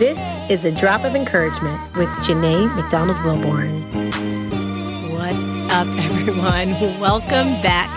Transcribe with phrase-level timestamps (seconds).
[0.00, 0.18] This
[0.50, 3.84] is a drop of encouragement with Janay McDonald Wilborn.
[5.12, 6.70] What's up, everyone?
[6.98, 7.90] Welcome back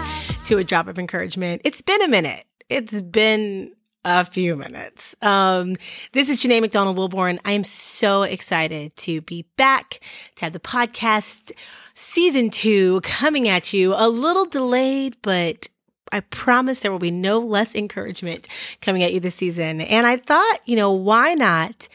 [0.47, 1.61] to a drop of encouragement.
[1.63, 2.43] It's been a minute.
[2.67, 3.71] It's been
[4.03, 5.15] a few minutes.
[5.21, 5.77] Um,
[6.11, 7.39] this is Janay McDonald Wilborn.
[7.45, 10.01] I am so excited to be back
[10.35, 11.53] to have the podcast
[11.93, 15.69] season two coming at you a little delayed, but
[16.13, 18.47] I promise there will be no less encouragement
[18.81, 19.81] coming at you this season.
[19.81, 21.89] And I thought, you know, why not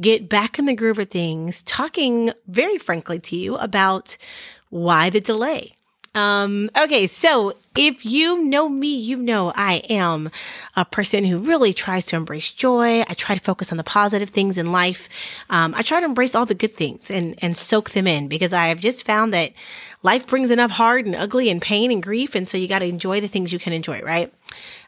[0.00, 4.16] get back in the groove of things, talking very frankly to you about
[4.70, 5.74] why the delay?
[6.14, 10.30] Um, okay, so if you know me, you know I am
[10.76, 13.00] a person who really tries to embrace joy.
[13.00, 15.08] I try to focus on the positive things in life.
[15.48, 18.52] Um, I try to embrace all the good things and, and soak them in because
[18.52, 19.52] I have just found that
[20.02, 22.34] life brings enough hard and ugly and pain and grief.
[22.34, 24.30] And so you got to enjoy the things you can enjoy, right?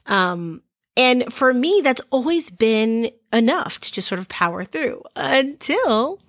[0.04, 0.60] Um,
[0.94, 6.20] and for me, that's always been enough to just sort of power through until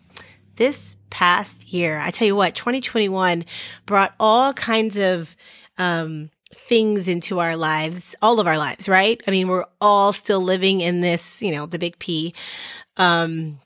[0.55, 1.99] this past year.
[1.99, 3.43] I tell you what, 2021
[3.85, 5.35] brought all kinds of
[5.77, 9.21] um, things into our lives, all of our lives, right?
[9.27, 12.33] I mean, we're all still living in this, you know, the big P.
[12.97, 13.59] Um,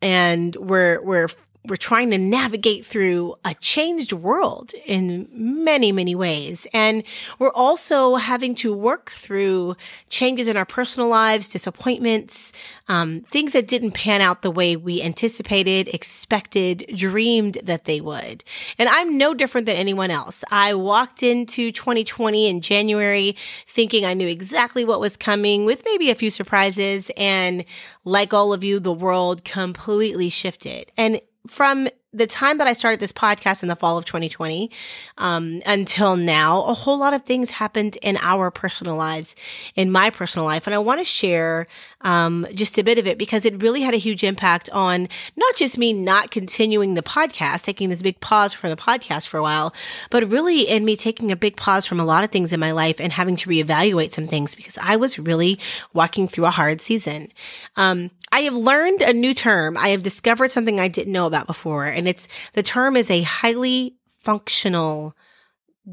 [0.00, 1.28] and we're, we're
[1.64, 6.66] we're trying to navigate through a changed world in many, many ways.
[6.72, 7.02] And
[7.38, 9.76] we're also having to work through
[10.08, 12.52] changes in our personal lives, disappointments,
[12.88, 18.44] um, things that didn't pan out the way we anticipated, expected, dreamed that they would.
[18.78, 20.44] And I'm no different than anyone else.
[20.50, 23.36] I walked into 2020 in January
[23.66, 27.10] thinking I knew exactly what was coming with maybe a few surprises.
[27.16, 27.64] And
[28.04, 30.90] like all of you, the world completely shifted.
[30.96, 34.70] And from the time that I started this podcast in the fall of 2020
[35.18, 39.34] um, until now, a whole lot of things happened in our personal lives,
[39.74, 40.66] in my personal life.
[40.66, 41.66] And I want to share
[42.00, 45.56] um, just a bit of it because it really had a huge impact on not
[45.56, 49.42] just me not continuing the podcast, taking this big pause from the podcast for a
[49.42, 49.74] while,
[50.10, 52.70] but really in me taking a big pause from a lot of things in my
[52.72, 55.58] life and having to reevaluate some things because I was really
[55.92, 57.28] walking through a hard season.
[57.76, 59.76] Um, I have learned a new term.
[59.76, 63.22] I have discovered something I didn't know about before, and it's the term is a
[63.22, 65.14] highly functional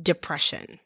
[0.01, 0.79] depression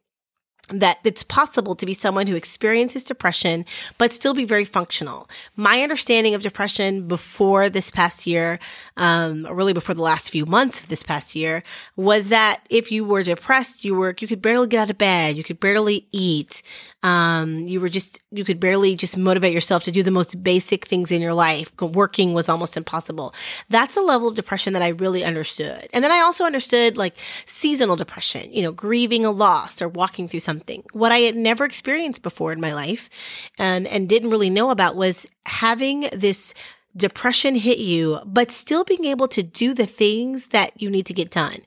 [0.71, 3.65] that it's possible to be someone who experiences depression
[3.97, 5.29] but still be very functional.
[5.55, 8.59] My understanding of depression before this past year,
[8.97, 11.63] um, or really before the last few months of this past year,
[11.95, 15.35] was that if you were depressed, you were you could barely get out of bed,
[15.37, 16.61] you could barely eat,
[17.03, 20.85] um, you were just you could barely just motivate yourself to do the most basic
[20.85, 21.71] things in your life.
[21.81, 23.33] Working was almost impossible.
[23.69, 27.17] That's a level of depression that I really understood, and then I also understood like
[27.45, 30.83] seasonal depression, you know, grieving a loss or walking through something something.
[30.91, 33.09] What I had never experienced before in my life
[33.57, 36.53] and, and didn't really know about was having this
[36.97, 41.13] depression hit you, but still being able to do the things that you need to
[41.13, 41.59] get done.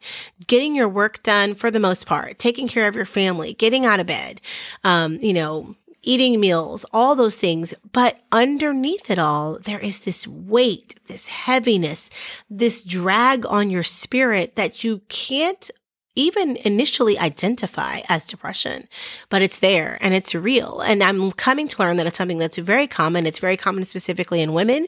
[0.47, 4.01] Getting your work done for the most part, taking care of your family, getting out
[4.01, 4.41] of bed,
[4.85, 7.73] um, you know, eating meals, all those things.
[7.93, 12.11] But underneath it all, there is this weight, this heaviness,
[12.51, 15.71] this drag on your spirit that you can't
[16.15, 18.87] even initially identify as depression,
[19.31, 20.81] but it's there and it's real.
[20.81, 23.27] And I'm coming to learn that it's something that's very common.
[23.27, 24.87] It's very common specifically in women.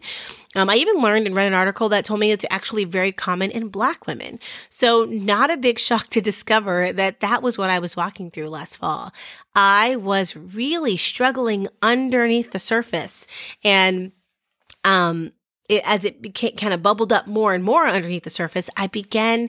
[0.55, 3.51] Um, I even learned and read an article that told me it's actually very common
[3.51, 4.39] in black women.
[4.69, 8.51] So not a big shock to discover that that was what I was walking through
[8.51, 9.11] last fall.
[9.55, 13.27] I was really struggling underneath the surface
[13.63, 14.13] and,
[14.85, 15.33] um,
[15.69, 18.87] it, as it became kind of bubbled up more and more underneath the surface, I
[18.87, 19.49] began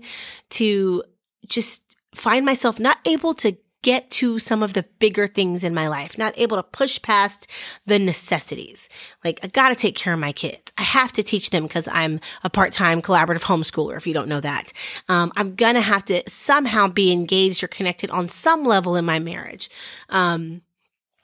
[0.52, 1.04] to
[1.48, 5.88] just find myself not able to get to some of the bigger things in my
[5.88, 7.46] life, not able to push past
[7.86, 8.90] the necessities.
[9.24, 10.72] Like, I gotta take care of my kids.
[10.76, 14.42] I have to teach them because I'm a part-time collaborative homeschooler, if you don't know
[14.42, 14.74] that.
[15.08, 19.20] Um, I'm gonna have to somehow be engaged or connected on some level in my
[19.20, 19.70] marriage.
[20.10, 20.64] Um,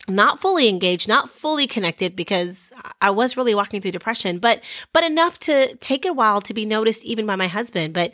[0.07, 2.71] not fully engaged, not fully connected because
[3.01, 4.63] I was really walking through depression, but,
[4.94, 7.94] but enough to take a while to be noticed even by my husband.
[7.94, 8.13] But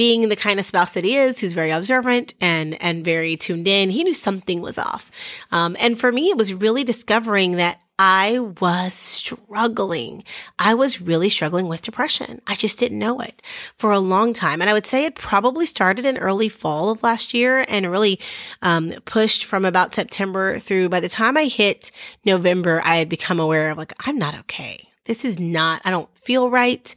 [0.00, 3.68] being the kind of spouse that he is, who's very observant and, and very tuned
[3.68, 5.10] in, he knew something was off.
[5.52, 10.24] Um, and for me, it was really discovering that I was struggling.
[10.58, 12.40] I was really struggling with depression.
[12.46, 13.42] I just didn't know it
[13.76, 14.62] for a long time.
[14.62, 18.18] And I would say it probably started in early fall of last year and really
[18.62, 20.88] um, pushed from about September through.
[20.88, 21.90] By the time I hit
[22.24, 24.88] November, I had become aware of like, I'm not okay.
[25.04, 26.94] This is not, I don't feel right.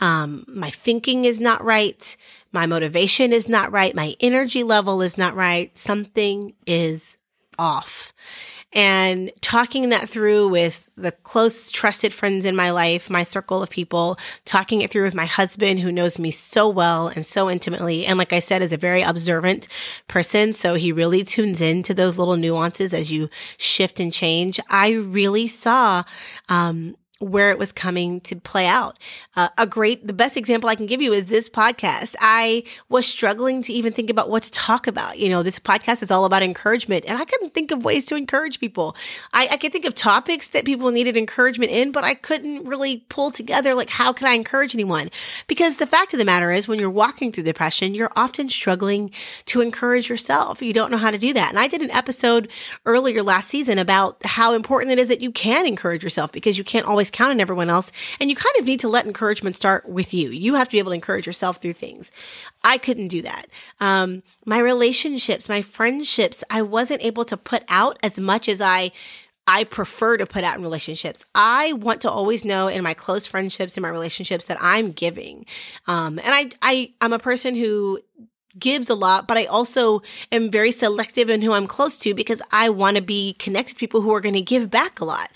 [0.00, 2.16] Um, my thinking is not right.
[2.52, 3.94] My motivation is not right.
[3.94, 5.76] My energy level is not right.
[5.78, 7.16] Something is
[7.58, 8.12] off
[8.76, 13.70] and talking that through with the close trusted friends in my life, my circle of
[13.70, 18.04] people, talking it through with my husband who knows me so well and so intimately.
[18.04, 19.66] And like I said, is a very observant
[20.08, 20.52] person.
[20.52, 24.60] So he really tunes in to those little nuances as you shift and change.
[24.68, 26.04] I really saw,
[26.50, 28.98] um, where it was coming to play out.
[29.36, 32.14] Uh, a great, the best example I can give you is this podcast.
[32.20, 35.18] I was struggling to even think about what to talk about.
[35.18, 38.16] You know, this podcast is all about encouragement and I couldn't think of ways to
[38.16, 38.94] encourage people.
[39.32, 43.04] I, I could think of topics that people needed encouragement in, but I couldn't really
[43.08, 45.10] pull together like, how can I encourage anyone?
[45.46, 49.10] Because the fact of the matter is when you're walking through depression, you're often struggling
[49.46, 50.60] to encourage yourself.
[50.60, 51.48] You don't know how to do that.
[51.48, 52.50] And I did an episode
[52.84, 56.64] earlier last season about how important it is that you can encourage yourself because you
[56.64, 57.92] can't always always count on everyone else.
[58.20, 60.30] And you kind of need to let encouragement start with you.
[60.30, 62.10] You have to be able to encourage yourself through things.
[62.64, 63.46] I couldn't do that.
[63.80, 68.92] Um, my relationships, my friendships, I wasn't able to put out as much as I
[69.48, 71.24] I prefer to put out in relationships.
[71.32, 75.46] I want to always know in my close friendships, and my relationships, that I'm giving.
[75.86, 78.00] Um, and I, I, I'm a person who
[78.58, 80.02] gives a lot, but I also
[80.32, 83.78] am very selective in who I'm close to because I want to be connected to
[83.78, 85.30] people who are going to give back a lot.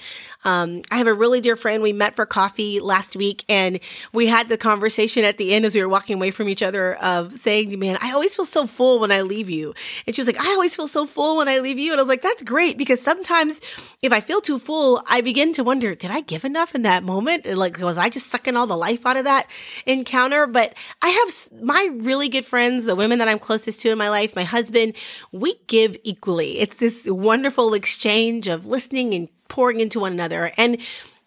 [0.44, 1.82] Um, I have a really dear friend.
[1.82, 3.80] We met for coffee last week and
[4.12, 6.94] we had the conversation at the end as we were walking away from each other
[6.96, 9.74] of saying, man, I always feel so full when I leave you.
[10.06, 11.92] And she was like, I always feel so full when I leave you.
[11.92, 13.60] And I was like, that's great because sometimes
[14.02, 17.02] if I feel too full, I begin to wonder, did I give enough in that
[17.02, 17.46] moment?
[17.46, 19.46] Like, was I just sucking all the life out of that
[19.86, 20.46] encounter?
[20.46, 24.08] But I have my really good friends, the women that I'm closest to in my
[24.08, 24.96] life, my husband,
[25.32, 26.60] we give equally.
[26.60, 30.52] It's this wonderful exchange of listening and pouring into one another.
[30.56, 30.78] And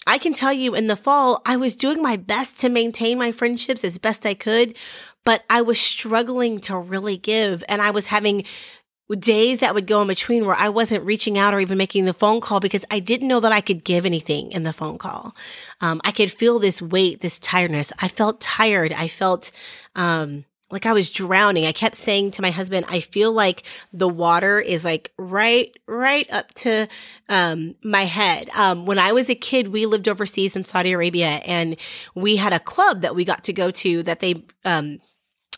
[0.07, 3.31] I can tell you in the fall, I was doing my best to maintain my
[3.31, 4.75] friendships as best I could,
[5.23, 7.63] but I was struggling to really give.
[7.69, 8.43] And I was having
[9.19, 12.13] days that would go in between where I wasn't reaching out or even making the
[12.13, 15.35] phone call because I didn't know that I could give anything in the phone call.
[15.81, 17.93] Um, I could feel this weight, this tiredness.
[17.99, 18.91] I felt tired.
[18.91, 19.51] I felt,
[19.95, 21.65] um, like I was drowning.
[21.65, 26.29] I kept saying to my husband, I feel like the water is like right, right
[26.33, 26.87] up to,
[27.29, 28.49] um, my head.
[28.57, 31.77] Um, when I was a kid, we lived overseas in Saudi Arabia and
[32.15, 34.99] we had a club that we got to go to that they, um,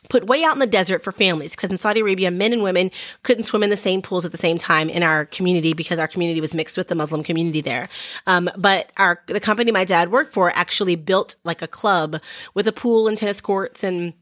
[0.10, 2.92] put way out in the desert for families because in Saudi Arabia, men and women
[3.24, 6.08] couldn't swim in the same pools at the same time in our community because our
[6.08, 7.90] community was mixed with the Muslim community there.
[8.28, 12.22] Um, but our the company my dad worked for actually built like a club
[12.54, 14.14] with a pool and tennis courts and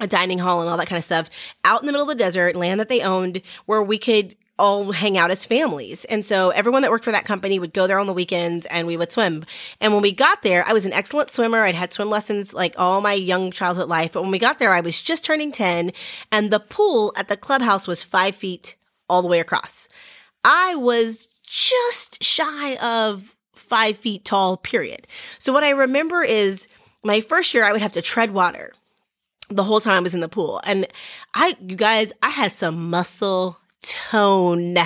[0.00, 1.30] a dining hall and all that kind of stuff
[1.64, 4.92] out in the middle of the desert, land that they owned, where we could all
[4.92, 6.04] hang out as families.
[6.06, 8.86] And so everyone that worked for that company would go there on the weekends and
[8.86, 9.44] we would swim.
[9.80, 11.62] And when we got there, I was an excellent swimmer.
[11.62, 14.12] I'd had swim lessons like all my young childhood life.
[14.12, 15.92] But when we got there, I was just turning 10
[16.32, 18.76] and the pool at the clubhouse was five feet
[19.08, 19.88] all the way across.
[20.42, 25.06] I was just shy of five feet tall, period.
[25.38, 26.66] So what I remember is
[27.04, 28.72] my first year, I would have to tread water
[29.48, 30.60] the whole time I was in the pool.
[30.64, 30.86] And
[31.34, 34.76] I, you guys, I had some muscle tone.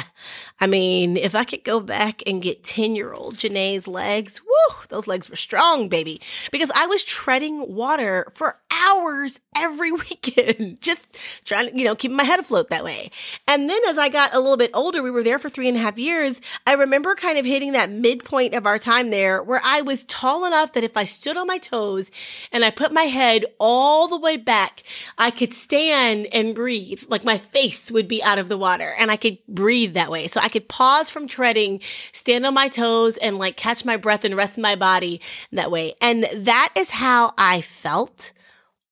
[0.61, 4.77] I mean, if I could go back and get 10 year old Janay's legs, whoo,
[4.89, 6.21] those legs were strong, baby.
[6.53, 11.07] Because I was treading water for hours every weekend, just
[11.45, 13.11] trying to, you know, keep my head afloat that way.
[13.49, 15.77] And then as I got a little bit older, we were there for three and
[15.77, 16.41] a half years.
[16.67, 20.45] I remember kind of hitting that midpoint of our time there where I was tall
[20.45, 22.11] enough that if I stood on my toes
[22.53, 24.83] and I put my head all the way back,
[25.17, 27.05] I could stand and breathe.
[27.09, 30.27] Like my face would be out of the water and I could breathe that way.
[30.27, 31.81] So I could pause from treading,
[32.13, 35.21] stand on my toes and like catch my breath and rest my body
[35.53, 35.95] that way.
[36.01, 38.33] And that is how I felt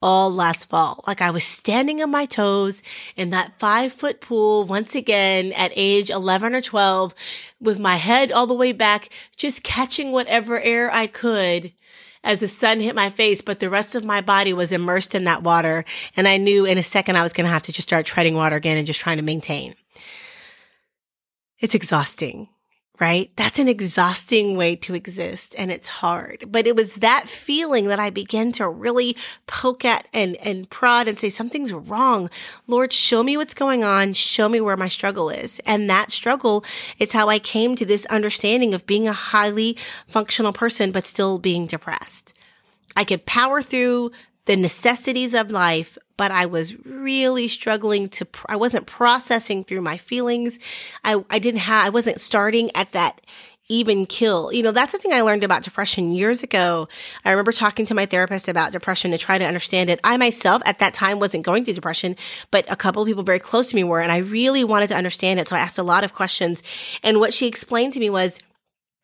[0.00, 1.02] all last fall.
[1.06, 2.82] Like I was standing on my toes
[3.16, 7.14] in that five foot pool once again at age 11 or 12
[7.60, 11.72] with my head all the way back, just catching whatever air I could
[12.24, 15.24] as the sun hit my face, but the rest of my body was immersed in
[15.24, 15.84] that water.
[16.16, 18.34] And I knew in a second I was going to have to just start treading
[18.34, 19.74] water again and just trying to maintain.
[21.60, 22.48] It's exhausting,
[23.00, 23.30] right?
[23.36, 26.44] That's an exhausting way to exist and it's hard.
[26.48, 31.08] But it was that feeling that I began to really poke at and, and prod
[31.08, 32.30] and say, something's wrong.
[32.68, 34.12] Lord, show me what's going on.
[34.12, 35.60] Show me where my struggle is.
[35.66, 36.64] And that struggle
[36.98, 41.38] is how I came to this understanding of being a highly functional person, but still
[41.38, 42.34] being depressed.
[42.94, 44.12] I could power through
[44.48, 49.98] the necessities of life, but I was really struggling to, I wasn't processing through my
[49.98, 50.58] feelings.
[51.04, 53.20] I, I didn't have, I wasn't starting at that
[53.68, 54.50] even kill.
[54.50, 56.88] You know, that's the thing I learned about depression years ago.
[57.26, 60.00] I remember talking to my therapist about depression to try to understand it.
[60.02, 62.16] I myself at that time wasn't going through depression,
[62.50, 64.96] but a couple of people very close to me were, and I really wanted to
[64.96, 65.48] understand it.
[65.48, 66.62] So I asked a lot of questions.
[67.02, 68.40] And what she explained to me was,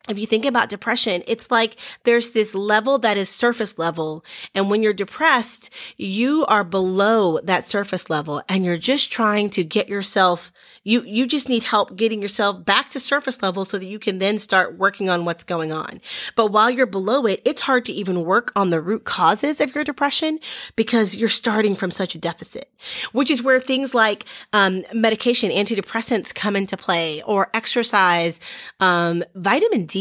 [0.07, 4.23] if you think about depression, it's like there's this level that is surface level.
[4.53, 9.63] And when you're depressed, you are below that surface level and you're just trying to
[9.63, 10.51] get yourself
[10.85, 14.19] you, you just need help getting yourself back to surface level so that you can
[14.19, 15.99] then start working on what's going on.
[16.35, 19.73] But while you're below it, it's hard to even work on the root causes of
[19.73, 20.39] your depression
[20.75, 22.69] because you're starting from such a deficit,
[23.13, 28.39] which is where things like, um, medication, antidepressants come into play or exercise,
[28.79, 29.94] um, vitamin D.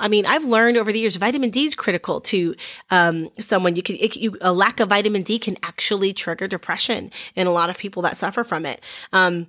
[0.00, 2.54] I mean, I've learned over the years, vitamin D is critical to
[2.90, 3.74] um, someone.
[3.74, 7.50] You can, it, you, a lack of vitamin D can actually trigger depression in a
[7.50, 8.80] lot of people that suffer from it.
[9.12, 9.48] Um,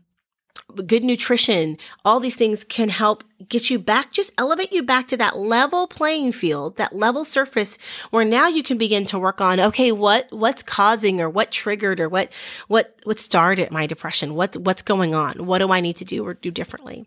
[0.86, 5.18] good nutrition, all these things can help get you back, just elevate you back to
[5.18, 7.78] that level playing field, that level surface
[8.10, 12.00] where now you can begin to work on, okay, what, what's causing or what triggered
[12.00, 12.34] or what,
[12.68, 14.34] what, what started my depression?
[14.34, 15.46] What's, what's going on?
[15.46, 17.06] What do I need to do or do differently?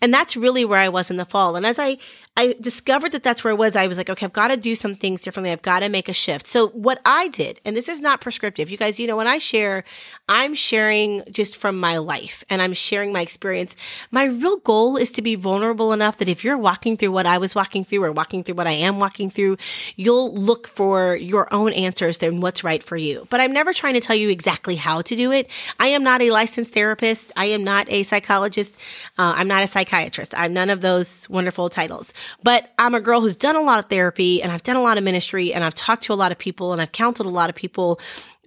[0.00, 1.56] And that's really where I was in the fall.
[1.56, 1.96] And as I,
[2.36, 4.74] I discovered that that's where I was, I was like, okay, I've got to do
[4.74, 5.50] some things differently.
[5.50, 6.46] I've got to make a shift.
[6.46, 8.70] So what I did, and this is not prescriptive.
[8.70, 9.84] You guys, you know, when I share,
[10.28, 13.76] I'm sharing just from my life and I'm sharing my experience.
[14.10, 15.34] My real goal is to be
[15.64, 18.56] vulnerable enough that if you're walking through what I was walking through or walking through
[18.56, 19.56] what I am walking through,
[19.96, 23.26] you'll look for your own answers and what's right for you.
[23.30, 25.50] But I'm never trying to tell you exactly how to do it.
[25.80, 27.32] I am not a licensed therapist.
[27.34, 28.76] I am not a psychologist.
[29.16, 30.34] Uh, I'm not a psychiatrist.
[30.36, 32.12] I'm none of those wonderful titles.
[32.42, 34.98] But I'm a girl who's done a lot of therapy and I've done a lot
[34.98, 37.48] of ministry and I've talked to a lot of people and I've counseled a lot
[37.48, 37.98] of people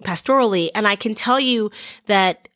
[0.04, 0.70] pastorally.
[0.72, 1.72] And I can tell you
[2.06, 2.47] that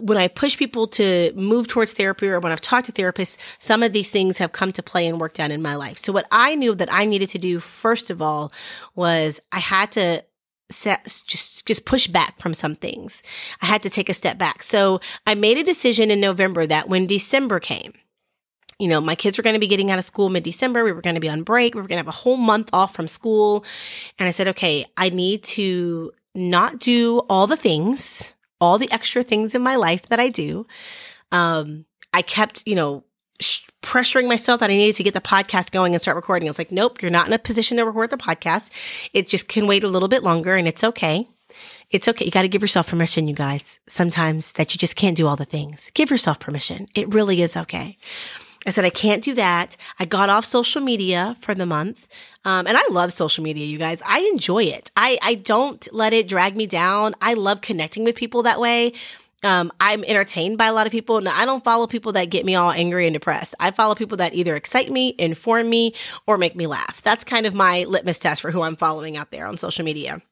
[0.00, 3.82] when I push people to move towards therapy or when I've talked to therapists, some
[3.82, 5.98] of these things have come to play and worked out in my life.
[5.98, 8.52] So what I knew that I needed to do first of all
[8.94, 10.24] was I had to
[10.70, 13.22] set, just just push back from some things.
[13.60, 14.62] I had to take a step back.
[14.62, 17.92] So I made a decision in November that when December came,
[18.78, 20.82] you know, my kids were going to be getting out of school mid December.
[20.82, 21.74] We were going to be on break.
[21.74, 23.64] We were going to have a whole month off from school.
[24.18, 29.24] And I said, okay, I need to not do all the things, all the extra
[29.24, 30.64] things in my life that I do.
[31.32, 33.02] Um, I kept, you know,
[33.40, 36.48] sh- pressuring myself that I needed to get the podcast going and start recording.
[36.48, 38.70] I was like, nope, you're not in a position to record the podcast.
[39.12, 41.28] It just can wait a little bit longer and it's okay.
[41.90, 42.24] It's okay.
[42.24, 45.36] You got to give yourself permission, you guys, sometimes that you just can't do all
[45.36, 45.90] the things.
[45.92, 46.86] Give yourself permission.
[46.94, 47.98] It really is okay.
[48.66, 49.76] I said, I can't do that.
[49.98, 52.08] I got off social media for the month.
[52.44, 54.02] Um, and I love social media, you guys.
[54.06, 54.90] I enjoy it.
[54.96, 57.14] I, I don't let it drag me down.
[57.20, 58.92] I love connecting with people that way.
[59.44, 61.20] Um, I'm entertained by a lot of people.
[61.20, 63.56] Now, I don't follow people that get me all angry and depressed.
[63.58, 65.94] I follow people that either excite me, inform me,
[66.28, 67.02] or make me laugh.
[67.02, 70.22] That's kind of my litmus test for who I'm following out there on social media.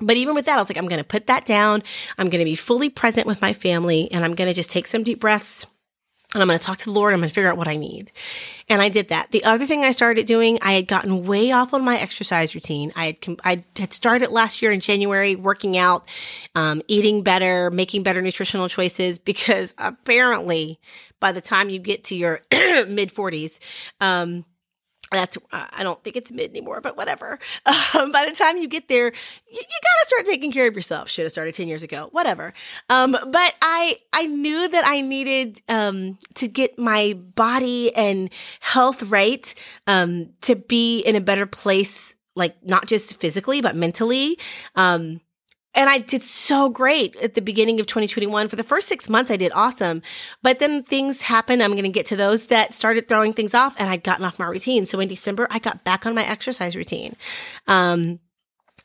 [0.00, 1.82] But even with that, I was like, I'm going to put that down.
[2.18, 4.86] I'm going to be fully present with my family and I'm going to just take
[4.86, 5.66] some deep breaths
[6.34, 7.12] and I'm going to talk to the Lord.
[7.12, 8.10] I'm going to figure out what I need.
[8.68, 9.32] And I did that.
[9.32, 12.92] The other thing I started doing, I had gotten way off on my exercise routine.
[12.96, 16.08] I had, I had started last year in January working out,
[16.54, 20.80] um, eating better, making better nutritional choices because apparently
[21.20, 23.58] by the time you get to your mid 40s,
[24.00, 24.44] um,
[25.18, 27.38] that's I don't think it's mid anymore, but whatever.
[27.94, 29.12] Um, by the time you get there, you,
[29.50, 31.10] you, gotta start taking care of yourself.
[31.10, 32.08] Should have started ten years ago.
[32.12, 32.54] Whatever.
[32.88, 39.02] Um, but I I knew that I needed um, to get my body and health
[39.04, 39.52] right
[39.86, 44.38] um, to be in a better place, like not just physically but mentally.
[44.74, 45.20] Um,
[45.74, 48.48] and I did so great at the beginning of 2021.
[48.48, 50.02] For the first six months, I did awesome.
[50.42, 51.62] But then things happened.
[51.62, 54.38] I'm going to get to those that started throwing things off and I'd gotten off
[54.38, 54.84] my routine.
[54.84, 57.16] So in December, I got back on my exercise routine.
[57.66, 58.20] Um,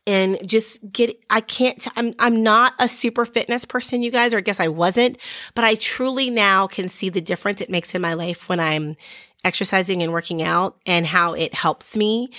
[0.05, 4.37] and just get, I can't, I'm, I'm not a super fitness person, you guys, or
[4.37, 5.17] I guess I wasn't,
[5.53, 8.95] but I truly now can see the difference it makes in my life when I'm
[9.43, 12.29] exercising and working out and how it helps me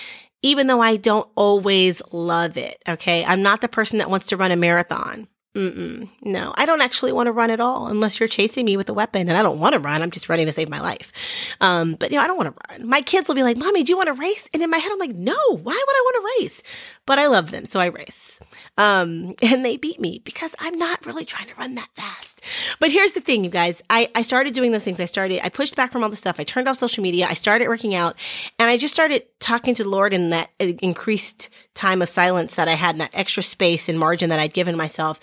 [0.42, 2.82] even though I don't always love it.
[2.88, 3.24] Okay.
[3.24, 5.28] I'm not the person that wants to run a marathon.
[5.58, 6.08] Mm-mm.
[6.22, 8.94] No, I don't actually want to run at all unless you're chasing me with a
[8.94, 9.28] weapon.
[9.28, 10.02] And I don't want to run.
[10.02, 11.12] I'm just running to save my life.
[11.60, 12.88] Um, but, you know, I don't want to run.
[12.88, 14.48] My kids will be like, Mommy, do you want to race?
[14.54, 16.62] And in my head, I'm like, No, why would I want to race?
[17.06, 17.66] But I love them.
[17.66, 18.38] So I race.
[18.76, 22.40] Um, and they beat me because I'm not really trying to run that fast.
[22.78, 23.82] But here's the thing, you guys.
[23.90, 25.00] I, I started doing those things.
[25.00, 26.38] I started, I pushed back from all the stuff.
[26.38, 27.26] I turned off social media.
[27.28, 28.16] I started working out
[28.60, 32.54] and I just started talking to the Lord in that uh, increased time of silence
[32.56, 35.18] that I had in that extra space and margin that I'd given myself.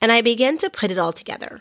[0.00, 1.60] And I began to put it all together.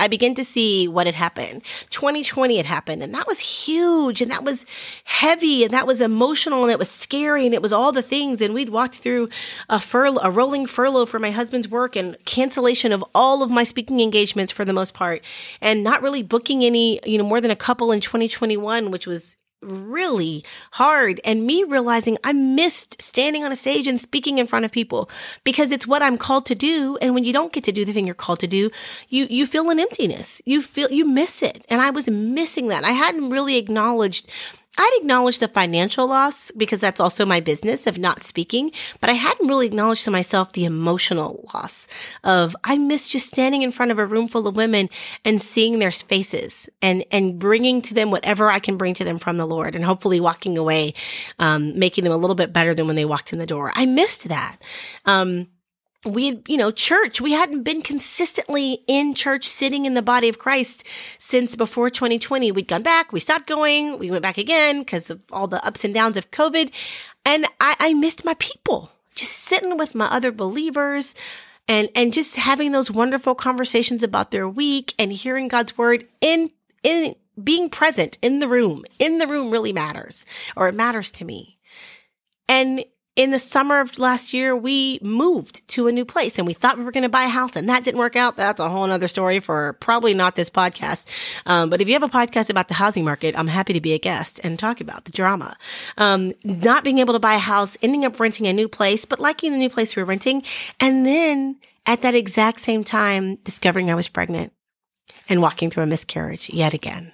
[0.00, 1.64] I began to see what had happened.
[1.90, 4.64] 2020 had happened and that was huge and that was
[5.04, 8.40] heavy and that was emotional and it was scary and it was all the things.
[8.40, 9.28] And we'd walked through
[9.68, 13.64] a furlough, a rolling furlough for my husband's work and cancellation of all of my
[13.64, 15.24] speaking engagements for the most part
[15.60, 19.36] and not really booking any, you know, more than a couple in 2021, which was
[19.60, 24.64] really hard and me realizing I missed standing on a stage and speaking in front
[24.64, 25.10] of people
[25.44, 26.96] because it's what I'm called to do.
[27.02, 28.70] And when you don't get to do the thing you're called to do
[29.08, 30.40] you you feel an emptiness.
[30.44, 31.66] You feel you miss it.
[31.68, 32.84] And I was missing that.
[32.84, 34.30] I hadn't really acknowledged
[34.78, 38.70] I'd acknowledged the financial loss because that's also my business of not speaking,
[39.00, 41.88] but I hadn't really acknowledged to myself the emotional loss
[42.22, 44.88] of I miss just standing in front of a room full of women
[45.24, 49.18] and seeing their faces and and bringing to them whatever I can bring to them
[49.18, 50.94] from the Lord, and hopefully walking away,
[51.38, 53.72] um, making them a little bit better than when they walked in the door.
[53.74, 54.58] I missed that.
[55.04, 55.48] Um,
[56.04, 60.28] we had, you know, church, we hadn't been consistently in church sitting in the body
[60.28, 60.86] of Christ
[61.18, 62.52] since before 2020.
[62.52, 65.84] We'd gone back, we stopped going, we went back again because of all the ups
[65.84, 66.70] and downs of COVID.
[67.24, 71.14] And I, I missed my people, just sitting with my other believers
[71.66, 76.50] and, and just having those wonderful conversations about their week and hearing God's word in,
[76.82, 78.84] in being present in the room.
[78.98, 80.24] In the room really matters,
[80.56, 81.58] or it matters to me.
[82.48, 82.84] And
[83.18, 86.78] in the summer of last year, we moved to a new place and we thought
[86.78, 88.36] we were going to buy a house and that didn't work out.
[88.36, 91.04] That's a whole other story for probably not this podcast.
[91.44, 93.92] Um, but if you have a podcast about the housing market, I'm happy to be
[93.92, 95.56] a guest and talk about the drama.
[95.96, 99.18] Um, not being able to buy a house, ending up renting a new place, but
[99.18, 100.44] liking the new place we were renting.
[100.78, 101.56] And then
[101.86, 104.52] at that exact same time, discovering I was pregnant
[105.28, 107.12] and walking through a miscarriage yet again.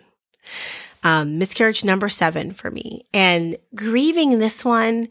[1.02, 5.08] Um, miscarriage number seven for me and grieving this one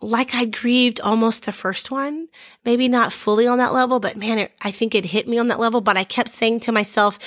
[0.00, 2.28] like I grieved almost the first one,
[2.64, 5.48] maybe not fully on that level, but man, it, I think it hit me on
[5.48, 5.80] that level.
[5.80, 7.18] But I kept saying to myself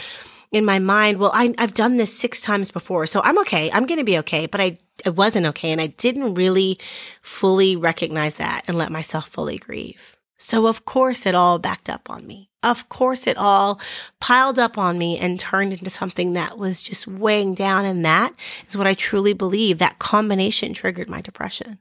[0.52, 3.72] in my mind, well, I, have done this six times before, so I'm okay.
[3.72, 4.46] I'm going to be okay.
[4.46, 5.72] But I, I wasn't okay.
[5.72, 6.78] And I didn't really
[7.22, 10.16] fully recognize that and let myself fully grieve.
[10.38, 12.50] So of course it all backed up on me.
[12.64, 13.80] Of course it all
[14.20, 17.84] piled up on me and turned into something that was just weighing down.
[17.86, 18.34] And that
[18.68, 21.80] is what I truly believe that combination triggered my depression.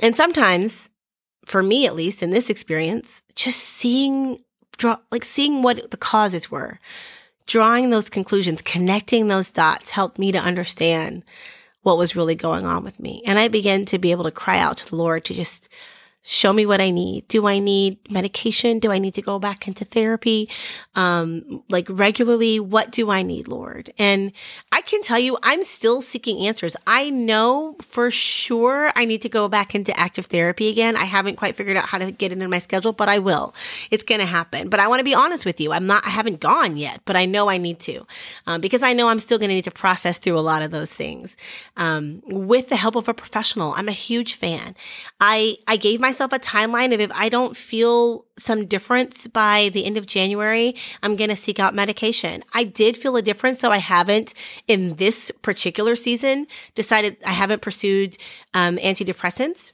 [0.00, 0.90] And sometimes,
[1.44, 4.40] for me at least in this experience, just seeing,
[4.76, 6.78] draw, like seeing what the causes were,
[7.46, 11.24] drawing those conclusions, connecting those dots helped me to understand
[11.82, 13.22] what was really going on with me.
[13.26, 15.68] And I began to be able to cry out to the Lord to just
[16.22, 17.26] show me what I need.
[17.28, 18.78] Do I need medication?
[18.78, 20.50] Do I need to go back into therapy?
[20.94, 23.90] Um, like regularly, what do I need, Lord?
[23.98, 24.32] And
[24.70, 26.76] I can tell you, I'm still seeking answers.
[26.86, 30.94] I know for sure I need to go back into active therapy again.
[30.94, 33.54] I haven't quite figured out how to get it in my schedule, but I will.
[33.90, 34.68] It's going to happen.
[34.68, 35.72] But I want to be honest with you.
[35.72, 38.06] I'm not, I haven't gone yet, but I know I need to,
[38.46, 40.70] um, because I know I'm still going to need to process through a lot of
[40.70, 41.36] those things.
[41.76, 44.76] Um, with the help of a professional, I'm a huge fan.
[45.18, 49.70] I, I gave my myself a timeline of if I don't feel some difference by
[49.72, 52.42] the end of January, I'm going to seek out medication.
[52.52, 54.34] I did feel a difference, so I haven't
[54.68, 58.18] in this particular season decided I haven't pursued
[58.52, 59.72] um, antidepressants.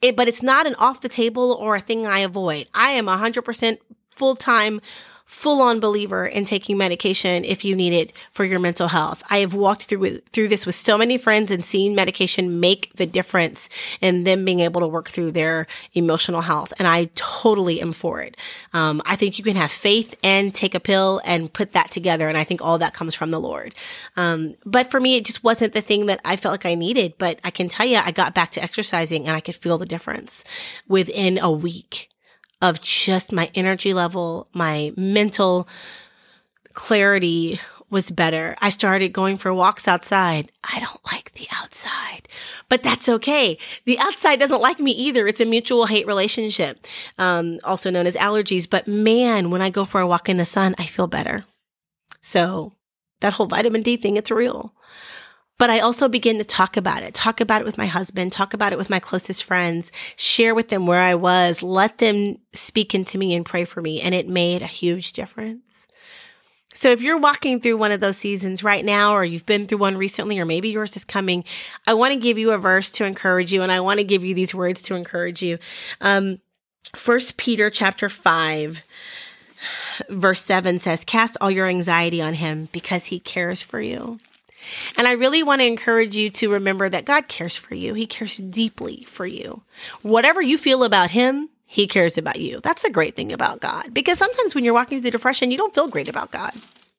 [0.00, 2.68] It, but it's not an off the table or a thing I avoid.
[2.72, 3.78] I am 100%
[4.14, 4.80] full time
[5.26, 9.24] full on believer in taking medication if you need it for your mental health.
[9.28, 13.06] I have walked through through this with so many friends and seen medication make the
[13.06, 13.68] difference
[14.00, 16.72] in them being able to work through their emotional health.
[16.78, 18.36] And I totally am for it.
[18.72, 22.28] Um, I think you can have faith and take a pill and put that together.
[22.28, 23.74] And I think all that comes from the Lord.
[24.16, 27.14] Um, but for me, it just wasn't the thing that I felt like I needed.
[27.18, 29.86] But I can tell you, I got back to exercising and I could feel the
[29.86, 30.44] difference
[30.86, 32.10] within a week
[32.62, 35.68] of just my energy level, my mental
[36.72, 38.56] clarity was better.
[38.60, 40.50] I started going for walks outside.
[40.64, 42.28] I don't like the outside,
[42.68, 43.58] but that's okay.
[43.84, 45.26] The outside doesn't like me either.
[45.28, 46.84] It's a mutual hate relationship,
[47.18, 48.68] um, also known as allergies.
[48.68, 51.44] But man, when I go for a walk in the sun, I feel better.
[52.22, 52.72] So
[53.20, 54.74] that whole vitamin D thing, it's real.
[55.58, 58.52] But I also begin to talk about it, talk about it with my husband, talk
[58.52, 62.94] about it with my closest friends, share with them where I was, let them speak
[62.94, 64.00] into me and pray for me.
[64.00, 65.86] And it made a huge difference.
[66.74, 69.78] So if you're walking through one of those seasons right now, or you've been through
[69.78, 71.42] one recently, or maybe yours is coming,
[71.86, 73.62] I want to give you a verse to encourage you.
[73.62, 75.58] And I want to give you these words to encourage you.
[76.02, 76.40] Um,
[76.94, 78.82] First Peter chapter five,
[80.08, 84.18] verse seven says, cast all your anxiety on him because he cares for you.
[84.96, 87.94] And I really want to encourage you to remember that God cares for you.
[87.94, 89.62] He cares deeply for you.
[90.02, 92.60] Whatever you feel about Him, He cares about you.
[92.60, 93.92] That's the great thing about God.
[93.92, 96.52] Because sometimes when you're walking through depression, you don't feel great about God.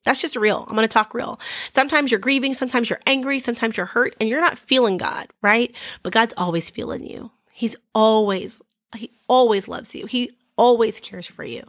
[0.03, 0.65] That's just real.
[0.67, 1.37] I'm going to talk real.
[1.73, 5.75] Sometimes you're grieving, sometimes you're angry, sometimes you're hurt, and you're not feeling God, right?
[6.01, 7.31] But God's always feeling you.
[7.51, 8.61] He's always,
[8.95, 10.05] He always loves you.
[10.05, 11.63] He always cares for you.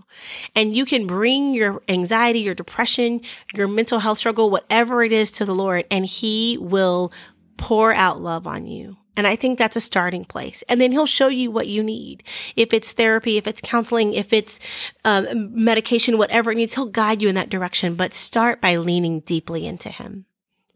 [0.55, 3.20] And you can bring your anxiety, your depression,
[3.55, 7.12] your mental health struggle, whatever it is to the Lord, and He will
[7.57, 8.96] pour out love on you.
[9.16, 10.62] And I think that's a starting place.
[10.68, 12.22] And then he'll show you what you need.
[12.55, 14.61] If it's therapy, if it's counseling, if it's
[15.05, 17.96] um, medication, whatever it needs, he'll guide you in that direction.
[17.96, 20.27] But start by leaning deeply into him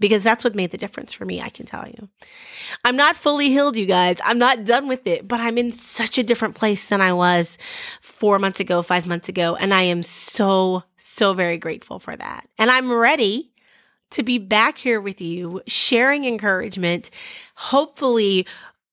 [0.03, 2.09] because that's what made the difference for me, I can tell you.
[2.85, 4.19] I'm not fully healed, you guys.
[4.25, 7.57] I'm not done with it, but I'm in such a different place than I was
[8.01, 9.55] four months ago, five months ago.
[9.55, 12.49] And I am so, so very grateful for that.
[12.59, 13.53] And I'm ready
[14.11, 17.09] to be back here with you, sharing encouragement,
[17.55, 18.45] hopefully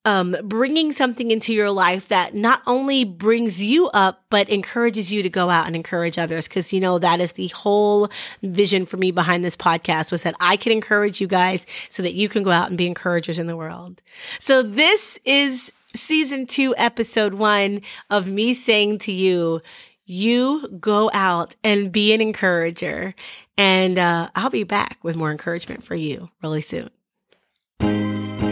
[0.10, 5.22] um, bringing something into your life that not only brings you up, but encourages you
[5.22, 6.48] to go out and encourage others.
[6.48, 8.10] Cause you know, that is the whole
[8.42, 12.16] vision for me behind this podcast was that I can encourage you guys so that
[12.16, 14.02] you can go out and be encouragers in the world.
[14.40, 19.62] So this is season two, episode one of me saying to you,
[20.06, 23.14] you go out and be an encourager.
[23.60, 26.90] And uh, I'll be back with more encouragement for you really soon.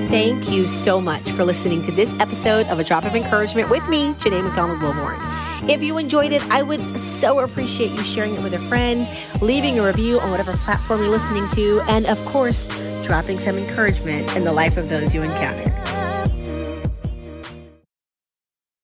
[0.07, 3.85] Thank you so much for listening to this episode of A Drop of Encouragement with
[3.89, 5.19] me, Janay McDonald Wilborn.
[5.69, 9.09] If you enjoyed it, I would so appreciate you sharing it with a friend,
[9.41, 12.67] leaving a review on whatever platform you're listening to, and of course,
[13.05, 15.76] dropping some encouragement in the life of those you encounter.